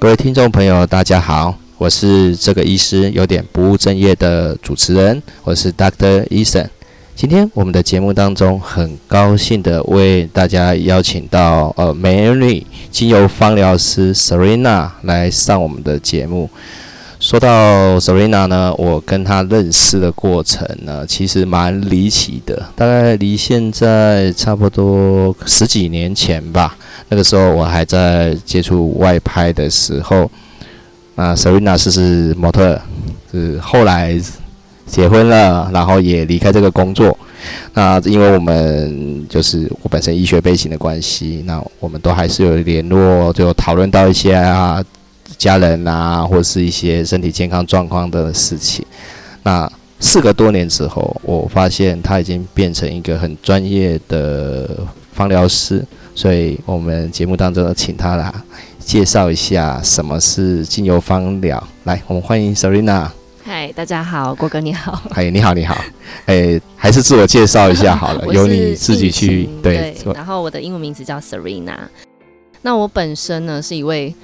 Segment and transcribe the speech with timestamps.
[0.00, 6.66] 各位听众朋友，大家好，我是这个医师有点不务正业的主持人，我是 Doctor Eason。
[7.14, 16.48] 今天我们的节目当中，很高兴的为大家邀请到呃，Mary 精油芳疗师 Serena 来上我们的节目。
[17.30, 26.76] 说到 Serena 呢，我跟她认识的过程呢，其实蛮离奇的，大概离现在差不多十几年前吧。
[27.08, 30.28] 那个时候我还在接触外拍的时候，
[31.14, 32.76] 那 Serena 是是模特，
[33.30, 34.20] 是后来
[34.84, 37.16] 结婚了，然后也离开这个工作。
[37.74, 44.82] 那因为我们就是我本身医学背景的关系，那我们都还是有联络，就讨论到一些啊。
[45.40, 48.84] 家人啊，或是一些身体健康状况的事情。
[49.42, 49.66] 那
[49.98, 54.68] 四个多年之后，我发现他已经变成一个很专业的
[55.14, 55.82] 芳疗师，
[56.14, 58.30] 所以我们节目当中请他来
[58.78, 61.66] 介绍一下什么是精油芳疗。
[61.84, 63.08] 来，我们欢迎 Serena。
[63.42, 65.02] 嗨，大家好，郭哥你好。
[65.10, 65.74] 嗨，你好，你好。
[66.26, 69.96] 哎，还是自我介绍一下好了， 由你自己去对。
[70.14, 71.78] 然后我的英文名字叫 Serena。
[72.60, 74.14] 那我本身呢是一位。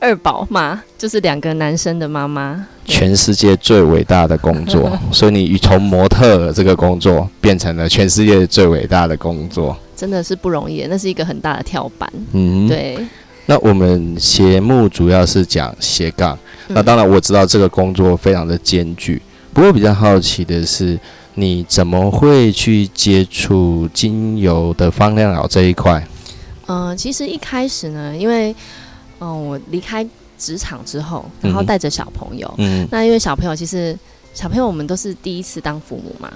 [0.00, 12.10] 二宝妈就是两个男生的妈妈，全世界最伟大的工作， 所以你从模特这个工作变成了全世界最伟大的工作，真的是不容易，那是一个很大的跳板。
[12.32, 12.98] 嗯，对。
[13.46, 16.38] 那我们节目主要是讲斜杠，
[16.68, 19.20] 那当然我知道这个工作非常的艰巨，
[19.52, 20.98] 不过比较好奇的是，
[21.34, 26.06] 你怎么会去接触精油的芳疗这一块？
[26.66, 28.54] 嗯，其实一开始呢，因为
[29.20, 30.06] 嗯，我离开
[30.38, 32.52] 职场之后，然后带着小朋友。
[32.58, 33.98] 嗯，那因为小朋友其实
[34.32, 36.32] 小朋友我们都是第一次当父母嘛，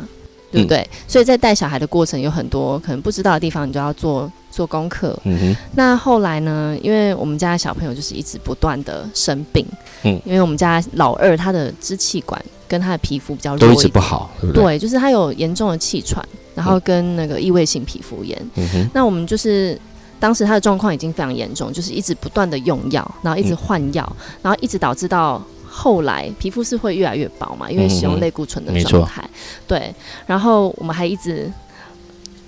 [0.51, 0.89] 对不对？
[1.07, 5.17] 所以在带小孩的过程有很多可能不知道的地方，你就要做做功课。
[5.25, 5.57] 嗯哼。
[5.75, 6.77] 那后来呢？
[6.83, 9.65] 因为我们家的小朋友就是一直不断的生病。
[10.03, 10.21] 嗯。
[10.25, 14.65] 因为我们家老二他的支气管跟他的皮肤比较都一直不好，对不对？
[14.65, 16.27] 对，就是他有严重的气喘，
[16.57, 18.37] 然后跟那个异位性皮肤炎。
[18.57, 18.91] 嗯哼。
[18.93, 19.79] 那我们就是。
[20.23, 29.29] 当时他的状况已经非常严重，就是一直不断的用药，然后一直换药，然后一直导致到后来皮肤是会越来越薄嘛，因为使用类固醇的状态。
[29.67, 29.93] 对，
[30.25, 31.53] 然后我们还一直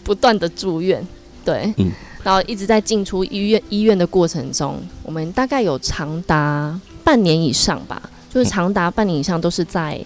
[0.05, 1.05] 不断的住院，
[1.45, 1.75] 对，
[2.23, 8.01] 然后一直在进出医院医院的过程中，我们大概有长达半年以上吧，
[8.33, 10.01] 就是长达半年以上都是在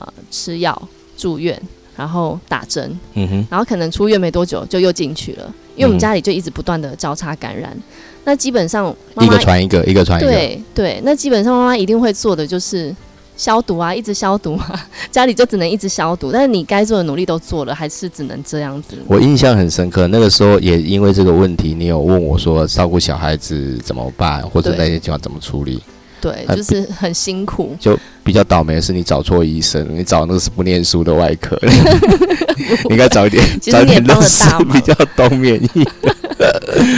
[0.00, 1.62] 呃吃药住院。
[1.96, 7.76] 然后打针，嗯哼，然后可能出院没多久就又进去了，因为我们家里就一直不断的交叉感染。
[8.24, 10.30] 那基本上一个传一个，一个传一个。
[10.30, 12.94] 对对，那基本上妈妈一定会做的就是
[13.36, 16.30] 消毒啊，一直消毒啊， 家里就只能一直消毒。
[16.30, 18.96] 但是你该做的努力都做了，还是只能这样子。
[19.08, 25.82] 我印象很深刻，那个时候也因为这个问题，你有问我说照顾小孩子怎么办，或者那些情况怎么处理？
[26.20, 27.74] 对，就是很辛苦。
[27.80, 31.58] 就比较倒霉的是，你找错医生，你找那个是不念书的外科，
[32.88, 35.84] 你 应该早一点， 早点认识比较懂免疫。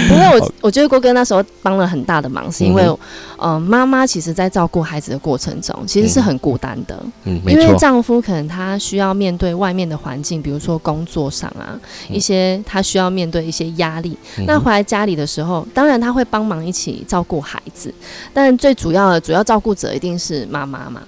[0.09, 2.89] 不过我我觉得郭哥那时候帮了很大的忙，是因为，
[3.37, 6.99] 呃，妈妈其实在照顾孩子的过程中，其实是很孤单的。
[7.25, 11.77] 嗯，因为丈夫可能他需要面对外面的环境，比如说工作上啊，
[12.09, 14.17] 一些他需要面对一些压力。
[14.47, 17.93] 那回来家里的时候，当然他会帮忙一起照顾孩子，
[18.33, 21.03] 但最主要的主要照顾者一定是妈妈嘛。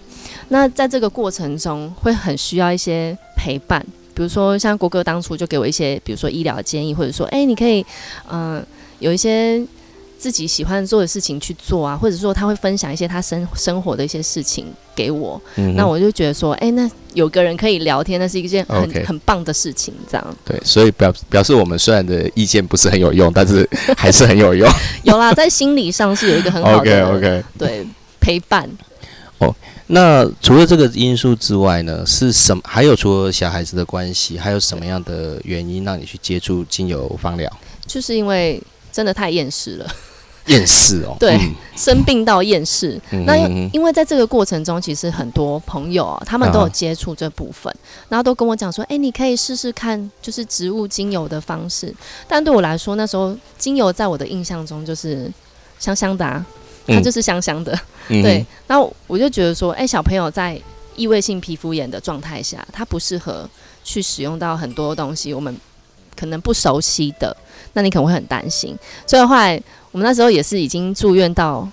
[0.48, 3.84] 那在这个过程中，会很需要一些陪伴。
[4.14, 7.84] 比如说，像国哥当初就给我一些，比如说医疗建议，或者说，哎，你可以，
[8.30, 8.64] 嗯，
[8.98, 9.62] 有一些
[10.18, 15.38] 自己喜欢做的事情去做啊，或者说他会分享一些他生生活的一些事情给我，
[15.74, 20.36] 那我就觉得说，哎，那有个人可以聊天，那是一件很很棒的事情，这样。
[20.46, 23.68] 对，所以表表示我们虽然的意见不是很有用，但是
[23.98, 24.66] 还是很有用。
[25.04, 27.86] 有啦，在心理上是有一个很好的，OK，对，
[28.18, 28.66] 陪伴。
[29.40, 29.54] 哦。
[29.88, 32.62] 那除了这个因素之外呢，是什么？
[32.66, 37.50] 还有除了小孩子的关系，还有什么样的原因让你去接触精油芳疗？
[37.86, 38.60] 就是因为
[38.90, 39.86] 真的太厌世了，
[40.46, 41.38] 厌世哦， 对，
[41.76, 43.00] 生病到厌世。
[43.26, 43.36] 那
[43.72, 47.72] 因为在这个过程中，其实很多朋友啊，他们都有接触这部分，
[48.08, 51.94] 然后都跟我讲说：“哎，你可以试试看，就是植物精油的方式。”
[52.26, 55.30] 但对我来说，那时候精油在我的印象中就是
[55.78, 56.44] 香香的。
[56.86, 57.78] 它就是香香的，
[58.08, 58.44] 对。
[58.68, 60.60] 那我就觉得说，哎，小朋友在
[60.94, 63.48] 异位性皮肤炎的状态下，他不适合
[63.84, 65.54] 去使用到很多东西，我们
[66.18, 67.36] 可能不熟悉的，
[67.74, 68.76] 那你可能会很担心。
[69.06, 69.60] 所以后来
[69.92, 71.68] 我们那时候也是已经住院到，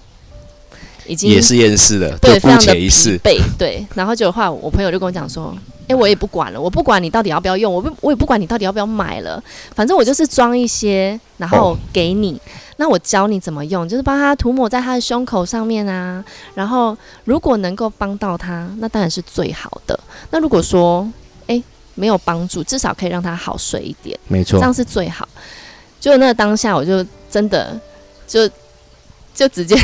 [1.08, 3.86] 已经也是厌世了，对，非常的疲惫，对。
[3.96, 5.56] 然后就话，我朋友就跟我讲说，
[5.88, 9.42] 哎，我也不管了，我不管你到底要不要用，我不，我也不管你到底要不要买了，
[9.76, 12.40] 反正我就是装一些，然后给你。
[12.84, 16.22] 那我教你怎么用，就是帮他涂抹在他的胸口上面啊。
[16.54, 19.98] 然后如果能够帮到他，那当然是最好的。
[20.32, 21.10] 那如果说
[21.48, 21.64] 哎
[21.96, 25.26] 没有帮助，至少可以让他好睡一点，没错，这样是最好。
[25.98, 27.80] 就那个当下，我就真的
[28.28, 28.46] 就
[29.34, 29.78] 就直接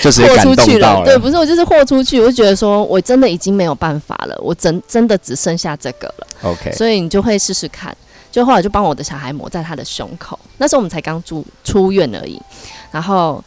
[0.00, 1.02] 豁出去了。
[1.04, 6.26] 对，不是我就是豁出去，我就觉得说我真的已经没有办法了，我真真的只剩下这个了。
[6.44, 7.94] OK，所以你就会试试看。
[8.30, 12.40] 就后来就帮我的小孩抹在他的胸口，那时候我们才刚住出院而已，
[12.92, 13.42] 然后，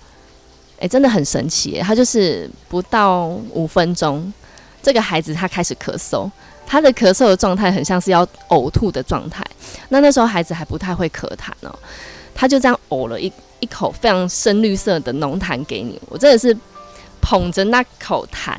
[0.79, 4.31] 哎，真的很神奇，他就是不到五分钟，
[4.81, 6.29] 这个孩子他开始咳嗽，
[6.67, 9.41] 他的咳嗽的状态很像是要呕吐的状态，
[9.89, 11.73] 那那时候孩子还不太会咳痰哦，
[12.35, 13.31] 他就这样呕了一
[13.61, 16.55] 一口非常深绿色的浓痰给你，我真的是
[17.21, 18.57] 捧着那口痰，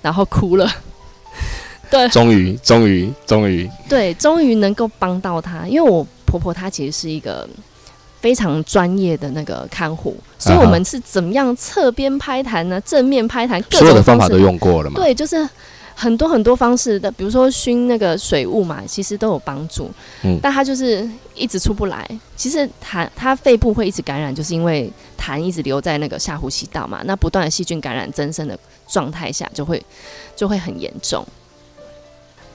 [0.00, 0.66] 然后哭了。
[1.90, 5.66] 对，终于，终于，终于，对，终于能够帮到他。
[5.66, 7.48] 因为我婆婆她其实是一个
[8.20, 12.80] 非常专业的那个看护，所以我们是怎么样侧边拍痰呢？
[12.80, 15.00] 正面拍痰，所有的方法都用过了嘛？
[15.00, 15.48] 对，就是
[15.94, 19.90] 很多很多方式的，比如说熏那个水雾嘛，其实都有帮助。
[20.22, 22.06] 嗯，但他就是一直出不来。
[22.34, 27.00] 其实痰，他肺部会一直感染，就是因为痰一直留在那个下呼吸道嘛。
[27.04, 29.82] 那不断的细菌感染增生的状态下，就会
[30.34, 31.24] 就会很严重。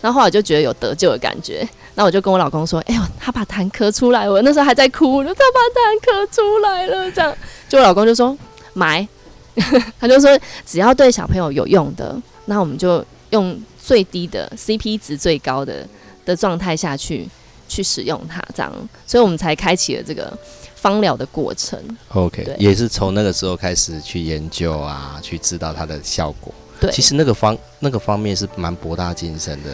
[0.02, 7.34] 然后后来就觉得有得救的感觉，那我就跟我老公说：“哎呦，他把痰咳出来，我那时候还在哭，他把痰咳出来了。”这样，
[7.70, 8.36] 就我老公就说
[8.74, 9.08] ：“买。
[10.00, 15.88] ”他就说：“只要对小朋友有用的，那我们就用最低的 CP 值最高的
[16.26, 17.30] 的状态下去
[17.68, 18.74] 去使用它，这样，
[19.06, 20.36] 所以我们才开启了这个
[20.76, 21.78] 芳疗的过程。
[22.14, 26.54] OK，也是从那个时候开始去研究啊，去知道它的效果。
[26.82, 29.70] 对，其实那个方那个方面是蛮博大精深的。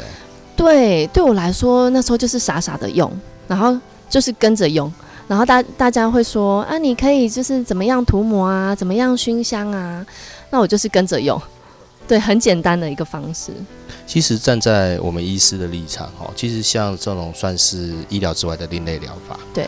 [0.57, 3.09] 对，对我来说那时候就是傻傻的用，
[3.47, 3.77] 然后
[4.09, 4.91] 就是跟着用，
[5.27, 10.05] 然后大大家会说啊，你可以就是怎么样涂抹啊，怎么样熏香啊，
[10.49, 11.41] 那我就是跟着用，
[12.07, 13.51] 对，很简单的一个方式。
[14.05, 19.39] 其实站在我们医师的立场哦，其实像这种算是医疗之外的另类疗法。
[19.53, 19.65] 对。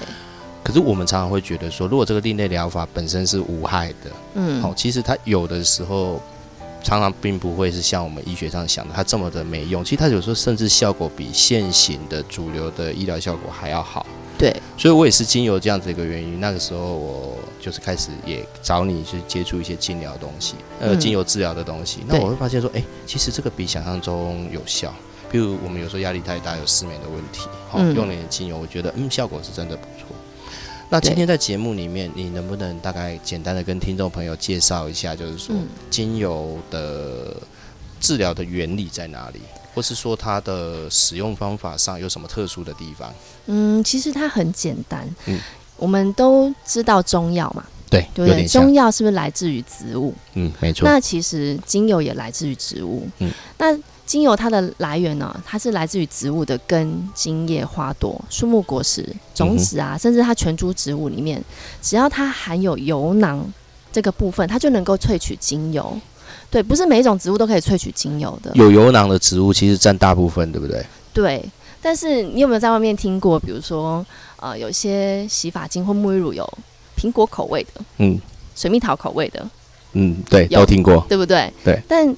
[0.64, 6.20] 可是我们常常会觉得说，如果这个另类疗法本身是无害的，嗯，好，其实它有的时候。
[6.84, 9.84] 常常并不会是像我们医学上想的，它这么的没用。
[9.84, 14.06] 其实它有时候甚至效果比现行的主流的医疗效果还要好。
[14.38, 22.00] 对，所以我也是经由这样子一个原因，那个时候我就是开始也找你去接触一些精疗东西，呃，精油治疗的东西。
[22.08, 24.94] 那我会发现说，哎，其实这个比想象中有效。
[25.30, 30.16] 比如我们有时候压力太大，有失眠的问题，好，用了点精油，我觉得嗯，效果是真的不错。
[30.92, 35.56] 那今天在节目里面，你能不能大概简单的跟听众朋友介绍一下，就是说
[35.92, 37.36] 精油的
[38.00, 39.40] 治疗的原理在哪里，
[39.76, 43.14] 或是说它的使用方法上有什么特殊的地方？
[43.46, 45.08] 嗯，其实它很简单。
[45.28, 45.40] 嗯，
[45.78, 48.48] 我们都知道中药嘛，对，对不对？
[48.48, 50.12] 中药是不是来自于植物？
[50.34, 50.86] 嗯，没错。
[50.90, 53.08] 那其实精油也来自于植物。
[53.20, 53.78] 嗯，那。
[54.10, 61.40] 精油它的来源呢，它是来自于植物的根、茎叶、花朵、树木、果实、种子啊，甚至它全株植物里面，
[61.80, 63.48] 只要它含有油囊
[63.92, 65.96] 这个部分，它就能够萃取精油。
[66.50, 68.52] 对，不是每一种植物都可以萃取精油的。
[68.56, 70.84] 有油囊的植物其实占大部分，对不对？
[71.14, 71.46] 对。
[71.80, 74.04] 但是你有没有在外面听过，比如说
[74.38, 76.52] 呃，有些洗发精或沐浴乳有
[76.98, 78.20] 苹果口味的，嗯，
[78.56, 79.48] 水蜜桃口味的，
[79.94, 81.54] 嗯，对，都听过，对不对？
[81.64, 81.80] 对。
[81.88, 82.16] 但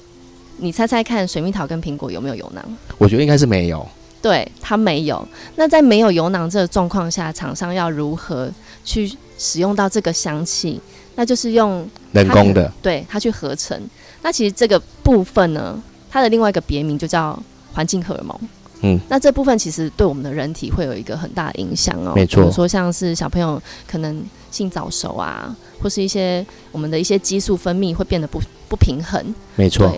[0.62, 2.64] 你猜猜看，水蜜桃跟苹果有没有油囊？
[2.96, 3.84] 我觉得应该是没有。
[4.22, 5.26] 对，它没有。
[5.56, 8.48] 那在没有油囊这个状况下，厂商要如何
[8.84, 10.80] 去使用到这个香气？
[11.16, 13.76] 那就是用人工的，对，它去合成。
[14.22, 17.36] 那其实这个部分呢，它的另外一个别名就叫
[17.72, 18.40] 环境荷尔蒙。
[18.82, 22.12] 嗯，那这部分其实对我们的人体会有一个很大的影响哦。
[22.14, 29.34] 没错，比如说像是小朋友可能性早熟啊，或是一些我们的一些激素分泌会变得不不平衡。
[29.56, 29.92] 没错。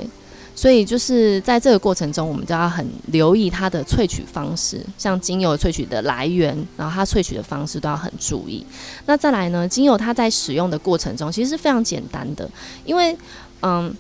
[0.55, 8.65] 所以就是在这个过程中，我们就要很留意它的萃取方式，像精油萃取的来源，然后它萃取的方式都要很注意。
[9.07, 12.49] 那再来呢，精油它在使用的过程中其实是非常简单的，
[12.85, 13.17] 因为
[13.63, 13.95] 嗯。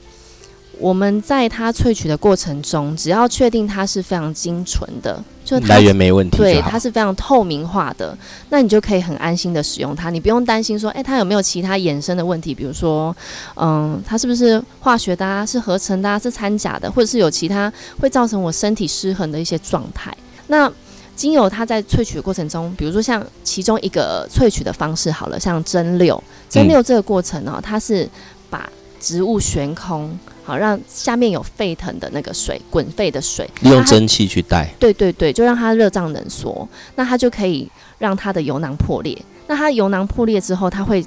[0.78, 8.16] 我们在它萃取的过程中，只要确定它是非常精纯的，就来源没问题，对，它是非常透明化的，
[8.50, 13.14] 那你就可以很安心的使用它，你不用担心说，哎，它有没有其他衍生的问题，比如说，
[13.56, 20.14] 嗯，它是不是化学的啊，是合成的啊，是掺假的，或者是有其他会造成我身体失衡的一些状态。
[20.48, 20.70] 那
[21.14, 28.08] 精油它在萃取的过程中，比如说像其中一个萃取的方式，好了，像蒸馏，蒸馏这个过程呢，它是
[28.50, 30.18] 把植物悬空。
[30.46, 34.68] 好，让下面有沸腾的那个水，滚沸的水，利用蒸汽去带。
[34.78, 37.66] 对对对，就让它热胀冷缩，那它就可以
[37.98, 39.16] 让它的油囊破裂。
[39.46, 41.02] 那它油囊破裂之后，它会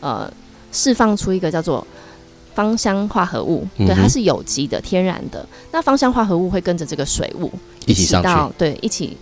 [0.00, 0.28] 呃
[0.72, 1.86] 释放出一个叫做
[2.52, 5.46] 芳香化合物，对，它是有机的、天然的。
[5.70, 7.48] 那芳香化合物会跟着这个水雾
[7.86, 9.16] 一起上去，对，一起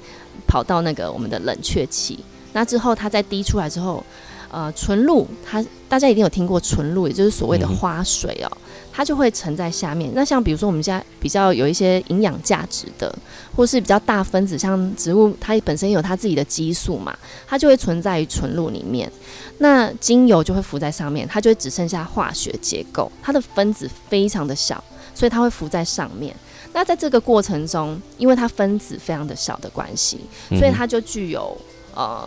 [0.46, 2.18] 跑到那个我们的冷却器。
[2.54, 4.02] 那之后它再滴出来之后。
[4.50, 8.50] 呃，纯露，它大家一定有听过纯露，也就是所谓的花水哦，
[8.90, 10.10] 它就会沉在下面。
[10.14, 13.14] 那像比如说我们现在比较有一些营养价值的，
[13.54, 17.14] 或是比较大分子，像植物它本身有它自己的激素嘛，
[17.46, 19.10] 它就会存在于纯露里面。
[19.58, 24.82] 那精油就会浮在上面，它就会只剩下化学结构，它的分子非常的小，
[25.14, 26.34] 所以它会浮在上面。
[26.72, 31.54] 那在这个过程中，因为它分子非常的小的关系，所以它就具有
[31.94, 32.26] 呃。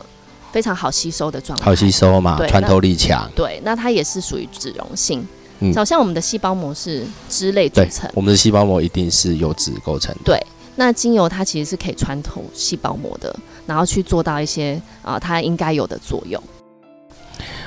[0.51, 3.29] 非常好吸收的状态，好吸收嘛，穿透力强。
[3.34, 5.25] 对，那它也是属于脂溶性，
[5.60, 10.13] 嗯，好像我们的细胞膜是脂类组成，我们的细胞膜一定是由脂构成。
[10.25, 10.38] 对，
[10.75, 13.34] 那精油它其实是可以穿透细胞膜的，
[13.65, 16.41] 然后去做到一些啊它应该有的作用。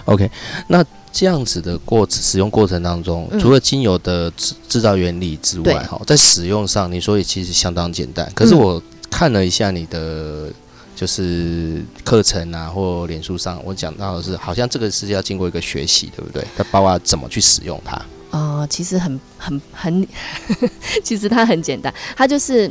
[0.04, 0.30] OK，
[0.68, 8.30] 那这样子的过使用过程当中，除了精油的制制造原理之外，哈，在使用上，你说也其实相当简单。
[8.34, 10.52] 可是我看了一下你的。
[10.94, 16.44] 就是课程啊，或脸书上，我讲到的是，好像这个是要经过一个学习，对不对？
[16.56, 18.00] 它包括怎么去使用它。
[18.30, 20.06] 啊，其实很很很，
[21.04, 22.70] 其实它很简单，它就是。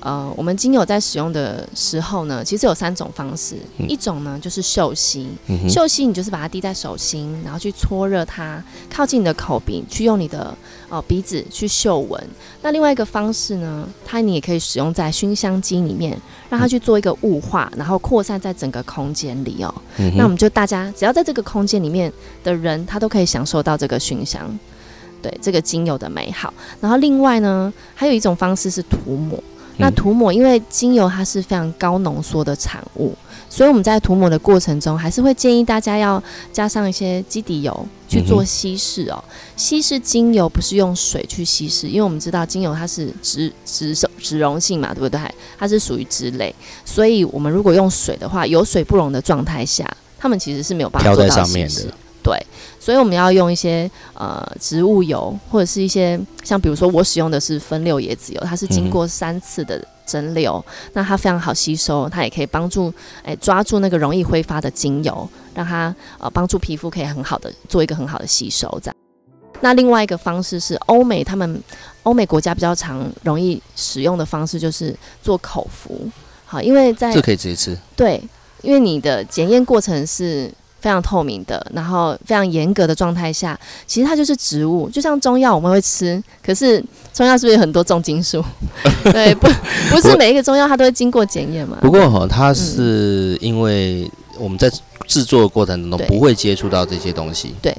[0.00, 3.56] 呃，我们精油在使用的时候呢，其实有三种方式。
[3.88, 5.28] 一种呢就是嗅吸，
[5.68, 10.56] 嗅吸你就是把它滴在手心，然后去搓热它，靠近你的口鼻，去用你的
[10.88, 12.22] 呃鼻子去嗅闻。
[12.62, 16.16] 那另外一个方式呢，它你也可以使用在熏香机里面，
[16.48, 19.74] 让它去做一个雾化，然后扩散在整个空间里哦。
[20.16, 22.12] 那我们就大家只要在这个空间里面
[22.44, 24.48] 的人，他都可以享受到这个熏香，
[25.20, 26.54] 对这个精油的美好。
[26.80, 29.42] 然后另外呢，还有一种方式是涂抹。
[29.78, 33.14] 那涂抹，因为精油它是非常高浓缩的产物，
[33.48, 39.22] 所以我们在涂抹的过程中，还是会建议大家要加上一些基底油去做稀释哦。
[39.56, 45.20] 稀释精油不是用水去稀释，因为我们知道精油它是脂脂脂溶性嘛，对不对？
[45.58, 46.54] 它是属于脂类，
[46.84, 51.92] 所以我们如果用水的话，有水不溶的状态下，它们其实是没有办法做到稀释。
[52.22, 52.36] 对，
[52.80, 68.68] 所以我们要用一些呃植物油，或者是一些像比如说我使用的是分六椰子油，它是经过三次的蒸馏，那它非常好吸收，它也可以帮助哎抓住那个容易挥发的精油，让它呃帮助皮肤可以很好的做一个很好的吸收。
[68.82, 68.96] 这样，
[69.60, 71.62] 那另外一个方式是欧美他们
[72.02, 76.10] 欧美国家比较常容易使用的方式就是做口服，
[76.44, 78.22] 好，因为在这可以直接吃，对，
[78.62, 80.52] 因为你的检验过程是。
[80.80, 86.82] 非常透明的，然后非常严格的状态下，其实它就是植物，就像中药我们会吃，可是
[87.12, 88.44] 中药是不是有很多重金属？
[89.12, 89.48] 对，不
[89.90, 91.78] 不是每一个中药它都会经过检验嘛。
[91.80, 94.08] 不过哈，它是因为
[94.38, 94.70] 我们在
[95.06, 97.76] 制作的过程当中不会接触到这些东西，对，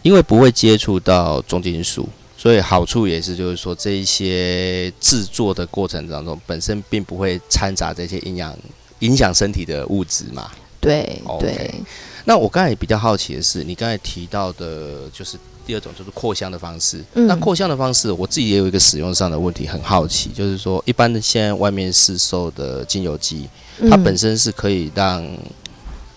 [0.00, 2.08] 因为不会接触到重金属，
[2.38, 8.56] 所以好处也是就是说这一些制作的过程当中本身并不会掺杂这些营养
[9.00, 10.50] 影响身体的物质嘛。
[10.82, 11.74] 对对。
[12.26, 17.02] 那我刚才也比较好奇的是，你刚才提到的，就是第二种，就是扩香的方式。
[17.14, 23.48] 那扩香的方式，我自己也有一个使用上的问题，很好奇，就是说，一般的现在外面市售的精油机，
[23.88, 25.26] 它本身是可以让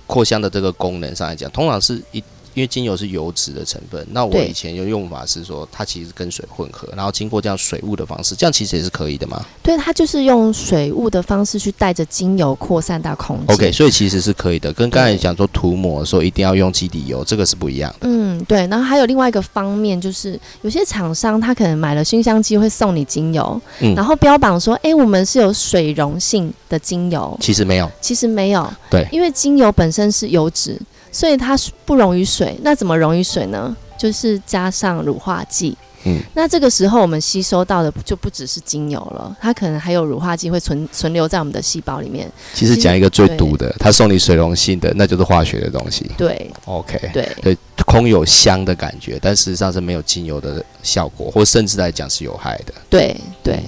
[0.06, 2.22] 扩香的这个功能上来讲，通常是一。
[2.56, 9.46] 因为精油是油脂的成分，那我以前有用法是说，它其实跟水混合，然后经过这样水雾的方式，这样其实也是可以的嘛？
[9.62, 13.54] 对，它就是用水雾的方式去带着精油扩散到空间。
[13.54, 18.08] OK，所以其实是可以的，跟刚才讲说涂抹的时候一定要用基底油，这个是不一样的。
[18.08, 18.66] 嗯，对。
[18.68, 23.62] 然后还有另外一个方面，就是有些厂商他可能买了熏香机会送你精油，
[23.96, 28.66] 然后标榜说，哎，我们是有水溶性的精油，其实没有，其实没有。
[28.90, 30.80] 对，因为精油本身是油脂。
[31.16, 33.74] 所以它不溶于水，那怎么溶于水呢？
[33.98, 35.74] 就是加上乳化剂。
[36.04, 42.30] 嗯，那这个时候我们吸收到的就不只是精油了，它可能还有乳化剂会存存留在我们的细胞里面。
[42.54, 46.06] 其实讲一个最毒的，它送你水溶性的，那就是化学的东西。
[46.18, 52.74] 对，OK，对对，空有香的感觉，但事实上是没有精油的效果，或甚至来讲是有害的。
[52.90, 53.64] 对对。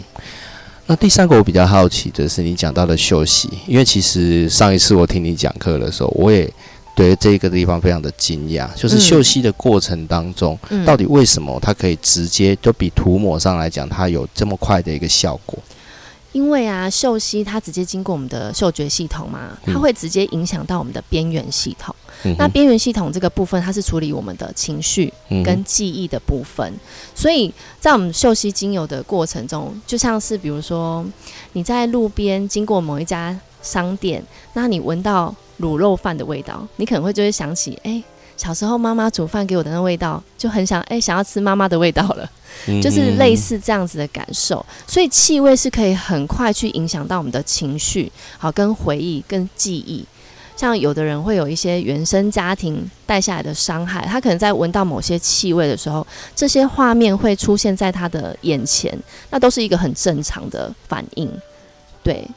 [0.86, 6.52] 那第三个我比较好奇的是你讲到的休息，因为其实上一次我听你讲课的时候，我也。
[6.98, 15.60] 对这个地方非常的惊讶，就是嗅吸的过程当中，到底为什么它可以直接就比涂抹上来讲，它有这么快的一个效果？
[16.32, 21.96] 因为啊，嗅吸它直接经过我们的嗅觉系统嘛，它会直接影响到我们的边缘系统。
[22.40, 25.14] 那边缘系统这个部分，它是处理我们的情绪
[25.46, 26.74] 跟记忆的部分。
[27.14, 31.06] 所以在我们嗅吸精油的过程中，就像是比如说
[31.54, 34.24] 你在路边经过某一家商店，
[34.54, 35.36] 那你闻到。
[35.60, 38.04] 卤肉饭的味道，你可能会就会想起，哎，
[38.36, 42.30] 小时候妈妈煮饭给我的那味道，就很想哎想要吃妈妈的味道了，
[42.82, 44.66] 就是类似这样子的感受。
[44.86, 50.06] 所以气味是可以很快去影响到我们的情绪，好跟回忆跟记忆。
[50.56, 58.98] 像有的人会有一些原生家庭带下来的伤害，他可能在闻到某些气味的时候，这些画面会出现在他的眼前，
[59.30, 61.32] 那都是一个很正常的反应。
[62.02, 62.28] 对，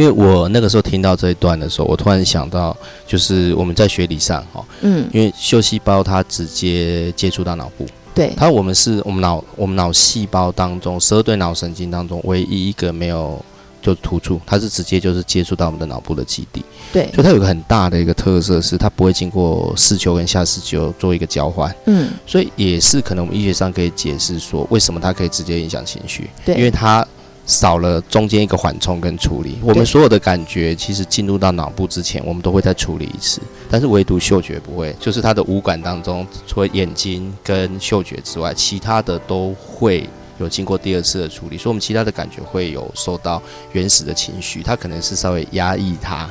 [0.00, 2.74] 因为我那个时候听到这一段的时候，我突然想到，
[3.06, 13.38] 就是我们在学理上哈，嗯，因为嗅细胞它直接接触到脑部，对，它我们是我们脑我们脑细胞当中十二对脑神经当中唯一一个没有。
[13.82, 27.02] 就突出，它是直接就是接触到我们的脑部的基地，对，所以它有个很大的一个特色是，它不会经过视球跟下视球做一个交换，嗯，所以也是可能我们医学上可以解释说，为什么它可以直接影响情绪，对，因为它
[27.46, 40.08] 少了中间一个缓冲跟处理，我们所有的感觉其实进入到脑部之前，我们都会再处理一次，但是唯独嗅觉不会，就是它的五感当中，除了眼睛跟嗅觉之外，其他的都会。
[40.38, 43.42] 有经过第二次的处理，所以我们其他的感觉会有受到
[43.72, 46.30] 原始的情绪，它可能是稍微压抑它，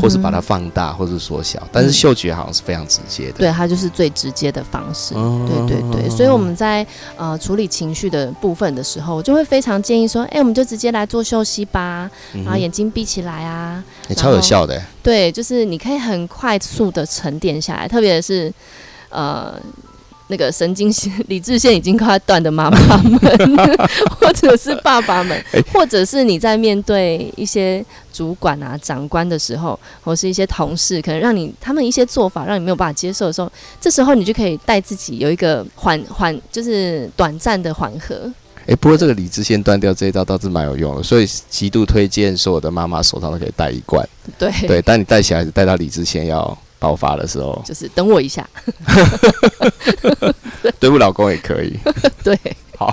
[0.00, 1.60] 或是把它放大，或是缩小。
[1.72, 5.14] 但是嗅觉好像是非常直接的，对，它就是最直接的方式。
[5.14, 14.82] 对对对，所以我们在呃处理情绪的部分的时候，我就会非常建议说，哎，我们就直接来做休息吧，然后眼睛闭起来啊，也超有效的。
[15.02, 18.52] 对，就是你可以很快速的沉淀下来，特别是
[19.08, 19.54] 呃。
[20.30, 23.18] 那个神经线、理智线已经快断的妈妈们，
[24.18, 38.32] 或者是爸爸们，或者是你在面对一些主管啊、长官的时候，或是一些同事，可能让你他们一些做法让你没有办法接受的时候，这时候你就可以带自己有一个缓缓，就是短暂的缓和。
[38.66, 44.08] 哎，不过这个理智线断掉这一招倒是蛮有用的，所以极度推荐所有的妈妈手上都可以带一罐。
[44.38, 46.56] 对对，但你带起来带到理智线要。
[46.80, 48.44] 爆发的时候，就是等我一下，
[50.80, 51.78] 对付老公也可以。
[52.24, 52.36] 对，
[52.76, 52.92] 好，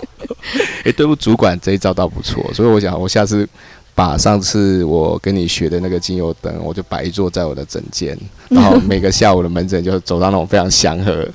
[0.85, 3.49] 哎，对付主管这一招倒不错，所以我想我下次。
[3.97, 8.15] 把上次我跟你学的那个精油灯，我就摆一座在我的诊间，
[8.47, 11.27] 然后每个下午的门诊就走到那种非常祥和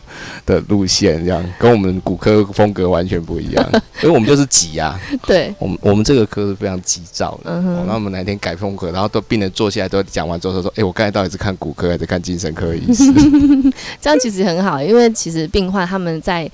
[0.46, 3.68] 的路线，这样跟我们骨科风格完全不一样，
[4.00, 4.96] 因为我们就是急啊。
[5.26, 7.50] 对，我们我们这个科是非常急躁的。
[7.50, 13.02] 嗯那我们哪天改风格，然后都病人坐下来都讲完之后说：“哎，我刚才到底是看骨科还是看精神科医师？”
[14.00, 16.48] 这样其实很好，因为其实病患他们在。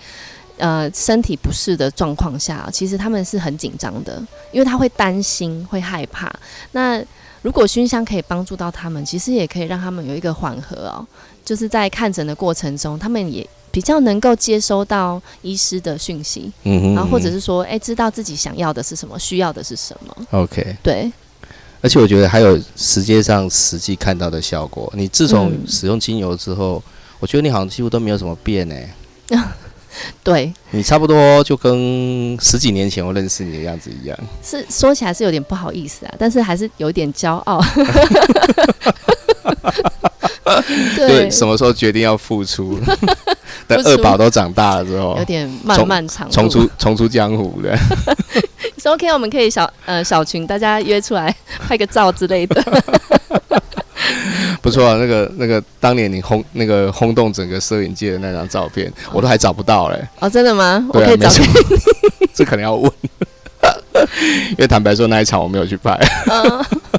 [0.58, 6.32] 呃，身体不适的状况下，其实他们是很紧张的，因为他会担心、会害怕。
[6.72, 7.02] 那
[7.42, 11.06] 如果熏香可以帮助到他们，其实也可以让他们有一个缓和哦，
[11.44, 20.26] 就是在看诊的过程中，他们也比较能够接收到医师的讯息，嗯哼然后或者是说，哎，知道自己想要的是什么，需要的是什么。
[20.32, 21.10] OK，对。
[21.80, 24.92] 而且我觉得还有实际上实际看到的效果。
[24.96, 26.82] 你自从使用精油之后，
[27.20, 28.74] 我觉得你好像几乎都没有什么变呢。
[30.22, 37.62] 对你差不多就跟十几年前我认识你的样子一样，是说起来是有点不好意思啊，但是还是有点骄傲。
[40.96, 42.78] 对，什么时候决定要付出？
[43.66, 47.76] 等二宝都长大了之后，有点漫漫长重出重出江湖的。
[48.78, 51.34] 是 OK，我们可以小呃小群大家约出来
[51.66, 52.62] 拍个照之类的。
[54.68, 59.98] 不错啊，那个那个当年你轰那个轰动整个摄影界的那张照片，我都还找不到嘞。
[60.20, 60.86] 哦，真的吗？
[60.92, 61.48] 我可以找给你。
[62.34, 62.92] 这可能要问，
[64.50, 65.98] 因为坦白说那一场我没有去拍。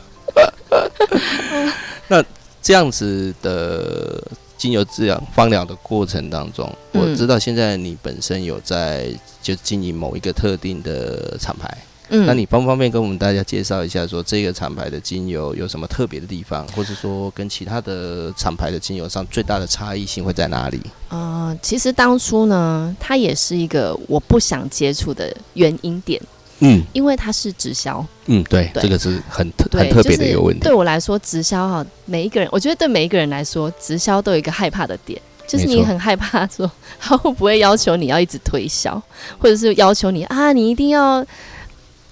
[2.07, 2.23] 那
[2.61, 4.21] 这样子的
[4.57, 9.07] 精油治疗芳疗的过程当中，我知道现在你本身有在
[9.43, 11.77] 就经营某一个特定的厂牌。
[12.09, 20.79] 嗯，那你方不方便跟我们大家介绍一下，说这个厂牌的精油有什么特别的地方，或是说跟其他的厂牌的精油上最大的差异性会在哪里？
[21.09, 26.21] 呃，其实当初呢，它也是一个我不想接触的原因点。
[26.61, 28.05] 嗯，因为它是直销。
[28.25, 30.61] 嗯，对，这个是很特很特别的一个问题。
[30.61, 36.69] 对我来说，直销哈，每一个人，我觉得对每一个人来说，直销都有一个害怕的点，就是你很害怕说
[36.99, 39.01] 他会不会要求你要一直推销，
[39.37, 41.25] 或者是要求你啊，你一定要。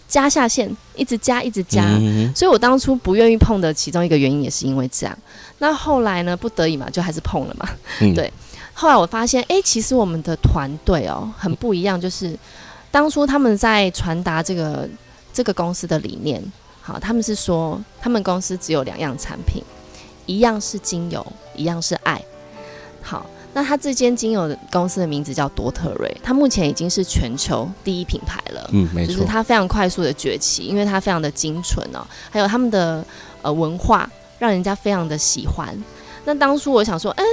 [0.07, 1.83] 加下线，一直加，一直加，
[2.33, 5.17] 所以我当初不愿意碰的其中一个原因也是因为这样。
[5.59, 7.69] 那后来呢，不得已嘛，就还是碰了嘛。
[8.15, 8.31] 对，
[8.73, 11.99] 后来我发现，哎，其实我们的团队哦，很不一样。
[11.99, 12.37] 就是
[12.89, 14.87] 当初他们在传达这个
[15.33, 16.41] 这个公司的理念，
[16.81, 19.61] 好，他们是说，他们公司只有两样产品，
[20.25, 22.21] 一样是精油，一样是爱。
[23.01, 23.25] 好。
[23.57, 28.69] 那它这间精油的公司的名字叫多特瑞，它目前已经是全球第一品牌了。
[28.71, 33.03] 嗯，没错，就是它非常快速的崛起，因为它非常的精纯哦，还有他们的
[33.41, 35.75] 呃文化让人家非常的喜欢。
[36.23, 37.25] 那当初我想说，嗯，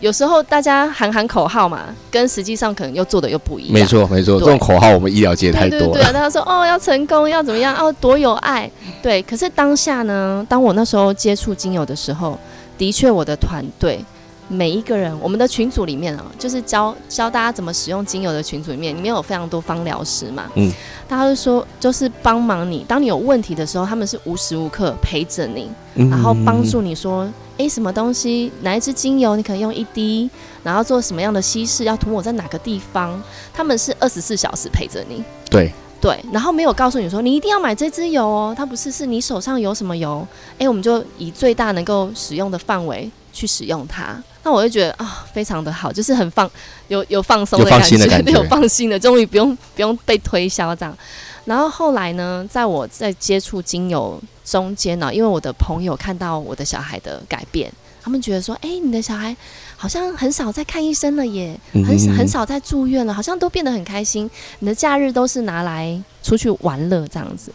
[0.00, 3.74] 有时候大家喊喊口号嘛，跟实际上可能又做的又不一样。
[3.74, 5.86] 没错，没错，这种口号我们医疗界太多了。
[5.88, 8.70] 对对对，大家说哦要成功要怎么样哦多有爱，
[9.02, 9.22] 对。
[9.24, 12.38] 可是当下呢，当我那时候接触精油的时候，
[12.78, 14.02] 的确我的团队
[14.48, 20.50] 每一个人，我们的群组里面啊，就是教教大家怎么使用精油的群组里面，里面有非常多芳疗师嘛。
[20.54, 20.72] 嗯。
[21.06, 27.30] 大家就说就是帮忙你，当你有问题的时候，他们是无时无刻陪着你，然后帮助你说。
[27.58, 28.52] 诶，什么东西？
[28.62, 29.34] 哪一支精油？
[29.34, 30.30] 你可能用一滴，
[30.62, 31.82] 然后做什么样的稀释？
[31.82, 33.20] 要涂抹在哪个地方？
[33.52, 35.24] 他们是二十四小时陪着你。
[35.50, 40.26] 对对，然后没有告诉你说你一定要买这支油哦，它不是，是你手上有什么油？
[40.58, 44.22] 诶，我们就以最大能够使用的范围去使用它。
[44.42, 46.50] 那我就觉得啊，非常的好，就是很放
[46.88, 47.96] 有有放松的感觉，
[48.32, 50.96] 有放心的，终于不用不用被推销这样。
[51.44, 54.20] 然后后来呢，在我在接触精油。
[54.48, 57.70] 中间呢，因为我的朋友看到我的小孩的改变，
[58.02, 59.36] 他们觉得说：“哎，你的小孩
[59.78, 64.28] 好像很少在看医生了耶，很很少在住院了，好像都变得很开心。
[64.58, 67.52] 你的假日都是拿来出去玩乐这样子。”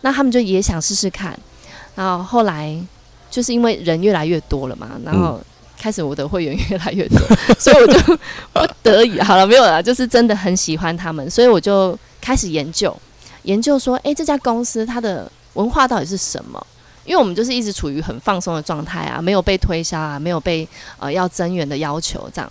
[0.00, 1.38] 那他们就也想试试看。
[1.96, 2.74] 然后后来
[3.30, 5.40] 就是因为人越来越多了嘛，然后
[5.76, 7.18] 开始我的会员越来越多，
[7.58, 7.98] 所以我就
[8.52, 12.96] 不得已好了，没有了，就是真的很喜欢他们，所以我就开始研究
[13.42, 16.66] 研究说：“哎，这家公司它的。”文化到底是什么？
[17.06, 22.50] 因为我们就是一直处于很放松的状态啊，没有被推销啊，没有被呃要增援的要求这样。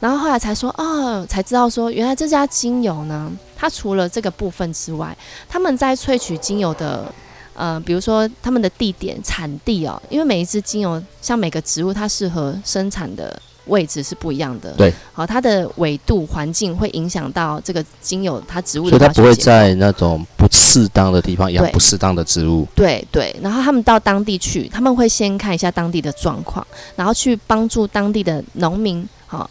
[0.00, 5.16] 然后后来才说哦，才知道说原来这家精油呢，它除了这个部分之外，
[5.48, 7.12] 他们在萃取精油的
[7.54, 13.40] 呃，比如说他们的地点产地哦，因为每一支精油像每个植物它适合生产的。
[13.66, 22.66] 位置是不一样的，对，好，它的纬度环境会影响到这个精油它植物，所以它不会在那种不适当的地方养不适当的植物。
[22.74, 29.48] 对对，然后他们到当地去，他们会先看一下当地的状况，然后去帮助当地的农民，好，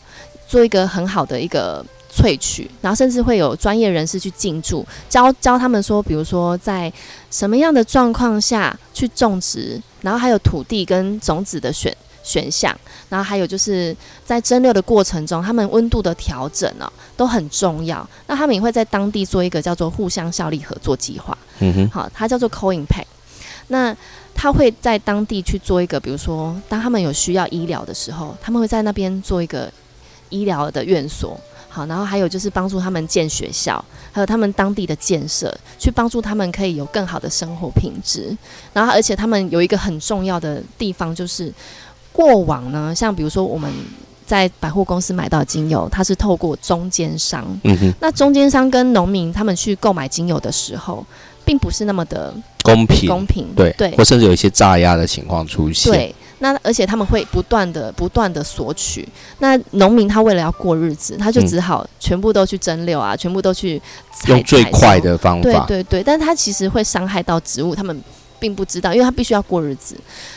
[0.47, 6.91] 做一个很好的一个萃取，然后甚至会有专业人士去进驻，教教他们说，比如说在
[7.30, 11.95] 什么样的状况下去种植，然后还有土地跟种子的选。
[12.23, 12.75] 选项，
[13.10, 18.07] 然后还有就是在蒸馏的过程中，他们温度的调整哦都很重要。
[18.27, 21.38] 那他们也会在当地做一个叫做互相效力合作计划。
[21.60, 23.03] 嗯哼，好，它叫做 Co-Inpay。
[23.67, 23.95] 那
[24.36, 29.71] 他会在当地去做一个，比如说当他们有需要医疗的时候，他们会在那边做一个
[30.29, 31.39] 医疗的院所。
[31.69, 38.36] 好，然后还有就是帮助他们建学校，还有他们当地的建设，去帮助他们可以有更好的生活品质。
[38.73, 41.53] 然后而且他们有一个很重要的地方就是。
[42.12, 43.71] 过往呢，像比如说我们
[44.26, 47.45] 在百货公司买到精油，它是透过中间商。
[47.63, 47.93] 嗯哼。
[48.00, 51.06] 那中间商跟农民他们去购买精油的时候，
[51.43, 53.10] 并不是那么的公平。
[53.10, 53.47] 公平。
[53.56, 53.91] 对对。
[53.97, 55.91] 或甚至有一些炸压的情况出现。
[55.91, 56.15] 对。
[56.39, 59.08] 那而且他们会不断的、不断的索取。
[59.39, 63.82] 那农民他为了要过日子，他就只好全部都去蒸馏啊，全部都去
[64.28, 65.65] 用最快的方法。
[65.67, 66.04] 对对对。
[66.04, 68.02] 但是他其实会伤害到植物，他们。
[68.41, 69.95] 并不知道，因为他必须要过日子，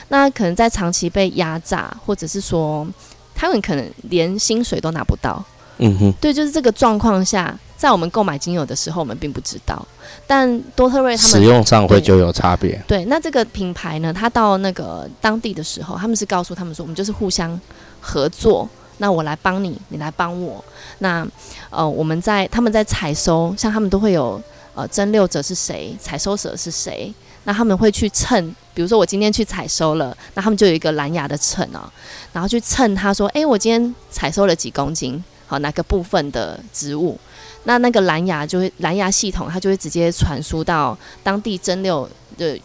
[0.08, 2.86] 那可能在长期被压榨，或者是说
[3.34, 5.42] 他们可能连薪水都拿不到。
[5.78, 9.84] 嗯哼，对，就是这个状况下，在我们购买精油的时候，我们并不知道，
[10.24, 12.80] 但多特瑞他们使用上会就有差别。
[12.86, 17.58] 对，那这个品牌呢，他到那个当地的时候，他们是告诉他们说，我们就是互相
[18.00, 20.64] 合作，那我来帮你，你来帮我。
[21.00, 21.26] 那
[21.70, 24.40] 呃，我们在他们在采收，像他们都会有
[24.76, 27.12] 呃蒸馏者是谁，采收者是谁。
[27.44, 31.88] 那他们会去称，比如说我今天去采收了，那他们就有一个蓝牙的秤哦，
[32.33, 35.22] 然后去称，他说：“诶，我今天采收了几公斤？
[35.46, 37.18] 好，哪个部分的植物？
[37.64, 42.59] 那那个蓝牙就会蓝牙系统，它就会直接传输到当地蒸馏的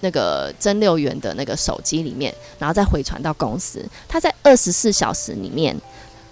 [0.00, 3.84] 那个蒸馏员的那个手机里面，然后再回传到公司。
[4.08, 5.74] 它在二十四小时里面，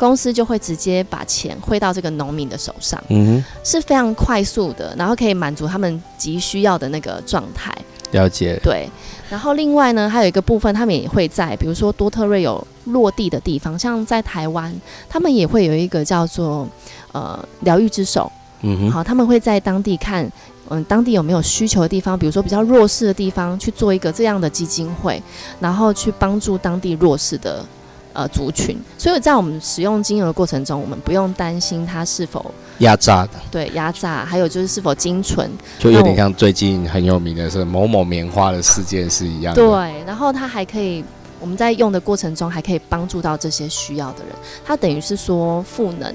[0.01, 7.71] 公司就会直接把钱汇到这个农民的手上，嗯哼，是非常快速的，然后可以满足他们急需要的那个状态。”
[8.13, 8.89] 了解，对，
[9.29, 14.75] 然后另外呢，还有一个部分，他们也会在，比如说多特瑞有落地的地方，像在台湾，
[15.09, 16.67] 他们也会有一个叫做
[17.13, 18.33] 呃疗愈之手，
[18.63, 20.29] 嗯哼，好，他们会在当地看，
[20.71, 25.23] 嗯，当地有没有需求的地方，比如说比较弱势的地方，去做一个这样的基金会，
[25.61, 27.65] 然后去帮助当地弱势的。
[28.12, 39.62] 呃，族群，所以在我们使用精油的过程中，我们不用担心它是否压榨的，对，压榨，还有就是是否精纯，就有点像最近很有名的是某某棉花的事件是一样的。
[39.62, 41.05] 对，然后它还可以，
[41.38, 46.12] 我们在用的过程中还可以帮助到这些需要的人，它等于是说赋能，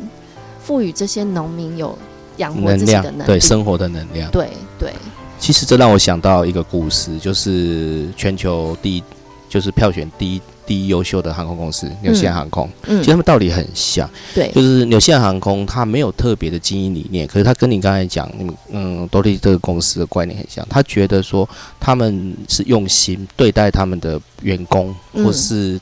[0.61, 1.97] 赋予这些农民有
[2.37, 4.29] 养活自己的能力，对，生活的能量。
[4.31, 4.91] 对对。
[5.39, 9.03] 其实这让我想到一个故事，就是全球第一，
[9.47, 10.41] 就是票选第一。
[10.65, 12.69] 第一优秀的航空公司——纽西兰航空。
[12.87, 14.09] 嗯，其实他们道理很像。
[14.33, 18.29] 对，就是纽西兰航空，它没有特别的经营理念，可是它跟你刚才讲，
[18.69, 20.65] 嗯，多利这个公司的观念很像。
[20.69, 21.47] 他觉得说
[21.79, 25.79] 他们是用心对待他们的员工，或是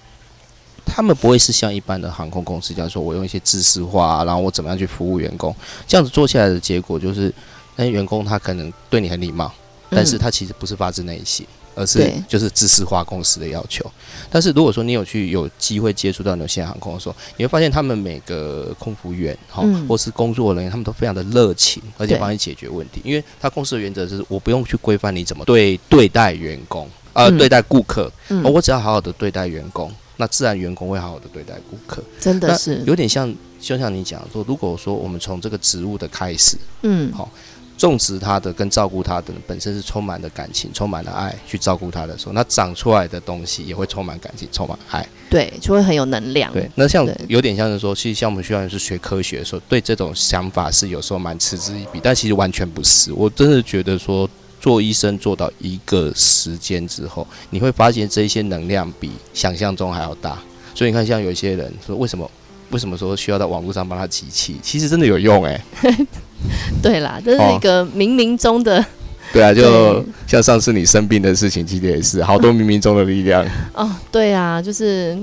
[0.85, 5.55] 他们不会是像一般的航空公司这样说，我用一些知识化，然后我怎么样去服务员工，
[5.87, 7.33] 这样子做下来的结果就是，
[7.75, 9.51] 那些员工他可能对你很礼貌，
[9.89, 11.45] 但是他其实不是发自内心。
[11.75, 13.89] 而是就是知识化公司的要求，
[14.29, 23.01] 但是如果说你有去有机会接触到纽西航空的时候，你会发现他们每个空服员哈，或是工作人员，他们都非常的热情，而且帮你解决问题。
[23.03, 28.11] 因为他公司的原则是我不用去规范你怎么对对待员工，呃，对待顾客，
[28.43, 32.03] 我只要好好的对待员工，那自然员工会好好的对待顾客。
[32.19, 32.81] 真的是。
[32.85, 37.31] 有点像，就像你讲说，如果说我们从这个职务的开始，嗯，好。
[37.77, 46.51] 种植它的跟照顾它的本身是充满了感情、充满了爱，去照顾它的时候，那长出来的东西也会充满感情、充满爱，对，就会很有能量。
[46.53, 53.11] 对，那像有点像是说，其实像我们学校是学科学的时候，对这种想法是有时候蛮嗤之以鼻，但其实完全不是。
[53.13, 54.29] 我真的觉得说，
[54.61, 60.37] 做医生做到一个时间之后，你会发现这些能量比想象中还要大。
[60.75, 62.29] 所以你看，像有一些人说，为什么
[62.73, 64.59] 为什么说需要在网络上帮他集气？
[64.61, 65.61] 其实真的有用哎。
[66.81, 68.83] 对啦，这是一个冥冥中的。
[69.31, 73.45] 对啊， 就像上次你生病的事情，其实也是好多冥冥中的力量。
[73.73, 75.17] 哦，对啊，就是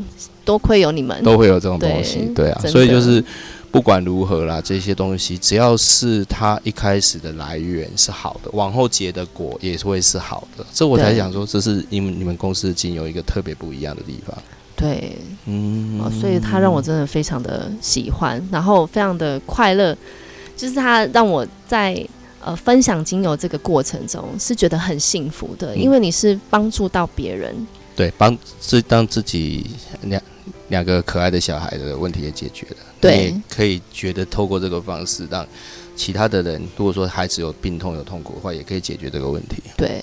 [0.45, 2.21] 多亏有你们，都会有这种东西。
[2.35, 3.23] 对啊，所以就是
[3.71, 10.65] 不管如何啦，这些东西只要是它一开始的来源是好的，往后结的果也是会是好的。
[10.73, 14.37] 这我才想说，这是因为你们公司的精油一个特别不一样的地方。
[14.81, 19.95] 对，嗯，所以他让我真的非常的喜欢，然后非常的快乐。
[20.57, 22.07] 就是他让我在
[22.45, 27.55] 呃分享精油这个过程中是觉得很幸福的，因为你是帮助到别人，
[27.97, 29.67] 对，帮自当自己
[30.03, 30.23] 两
[30.69, 35.47] 两个可爱的小孩的问题也解决了，对，可以觉得透过这个方式让
[35.97, 40.03] 其他的人，如果说孩子有病痛有痛苦的话，也可以解决这个问题，对。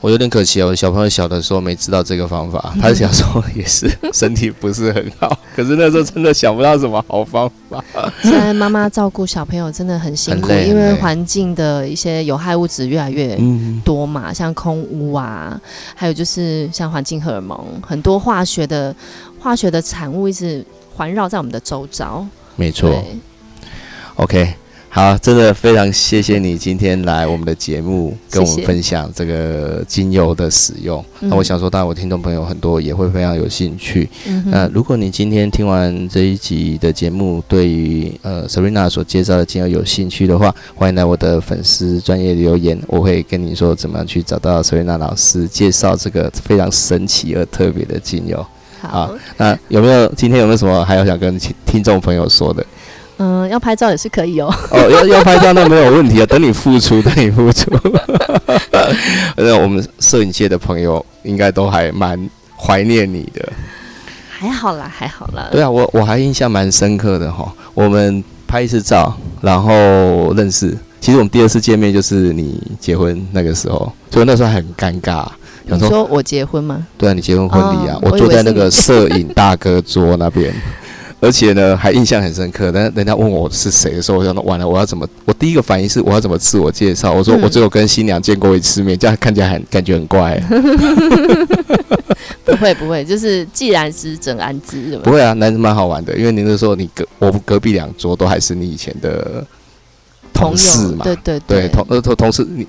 [0.00, 7.82] 我有点可惜哦，小朋友小的时候没知道这个方法， 他小时候也是 身体不是很好，可是那时候真的想不到什么好方法。
[8.22, 13.36] 现在妈妈照顾小朋友真的很辛苦，因为环境的一些有害物质越来越
[13.84, 15.60] 多嘛，像空污啊，
[15.94, 18.94] 还有就是像环境荷尔蒙，很多化学的
[19.40, 22.24] 化学的产物一直环绕在我们的周遭。
[22.54, 23.04] 没错。
[24.14, 24.54] OK。
[24.90, 31.04] 好，真的非常谢谢你今天来我们的节目，跟我们分享这个精油的使用。
[31.20, 34.08] 那我想说，当然我听众朋友很多也会非常有兴趣。
[34.46, 48.44] 那如果你今天听完这一集的节目，对于呃 Serena 所介绍的精油有兴趣的话，欢迎来我的粉丝专业留言，我会跟你说怎么样去找到 Serena 老师介绍这个非常神奇而特别的精油。
[48.80, 52.64] 好，那有没有今天有没有什么还要想跟听众朋友说的？
[53.18, 54.52] 嗯，要拍照也是可以哦。
[54.70, 57.70] 哦，要要拍照那没有问题啊，等你付出，等你付出。
[59.36, 62.18] 那我们摄影界的朋友应该都还蛮
[62.56, 63.48] 怀念你的。
[64.30, 65.48] 还好啦，还好啦。
[65.50, 67.52] 对啊，我我还印象蛮深刻的哈。
[67.74, 70.76] 我们拍一次照，然后认识。
[71.00, 75.26] 其实我们第二次见面就是你结婚那个时候，所以那时候很尴尬。
[75.64, 76.86] 你说我结婚吗？
[76.96, 80.54] 对啊，你结婚婚礼啊，我坐在那个摄影大哥桌那边。
[81.20, 82.70] 而且呢，还印象很深刻。
[82.70, 85.06] 但人家问我是谁的时候，我想到完了，我要怎么？
[85.24, 87.12] 我第一个反应是我要怎么自我介绍？
[87.12, 90.40] 我说我只有跟新娘见过一次面，这样看起来很感觉很怪。
[92.44, 99.44] 不会不会，就是既然是整安之，不会啊，男生蛮好玩的，因为您那时候你隔我们隔壁两桌都还是你以前的
[100.32, 102.66] 同事嘛，对对对，同呃同同事，你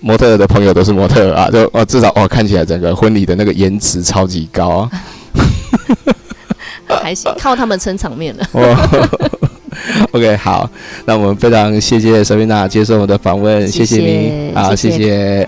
[0.00, 4.90] 模特的朋友都是模特啊，就哦至少哦看起来整个婚礼的那个颜值超级高啊。
[7.02, 8.48] 还行， 靠他们撑场面了。
[10.12, 10.68] OK，好，
[11.04, 15.46] 那我们非常谢谢 Sabina 接受我们的访问，谢谢您，好，谢谢。